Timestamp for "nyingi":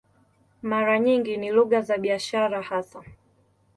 0.99-1.37